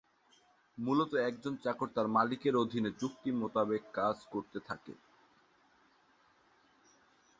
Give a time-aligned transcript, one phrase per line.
[0.77, 4.93] মূলত একজন চাকর তার মালিকের অধীনে চুক্তি মোতাবেক কাজ করে থাকে।